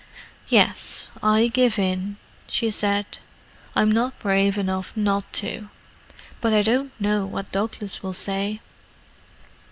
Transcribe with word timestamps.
"Yes, 0.47 1.11
I 1.21 1.45
give 1.47 1.77
in," 1.77 2.17
she 2.47 2.71
said. 2.71 3.19
"I'm 3.75 3.91
not 3.91 4.17
brave 4.17 4.57
enough 4.57 4.97
not 4.97 5.31
to. 5.33 5.69
But 6.41 6.53
I 6.53 6.63
don't 6.63 6.91
know 6.99 7.23
what 7.27 7.51
Douglas 7.51 8.01
will 8.01 8.13
say." 8.13 8.61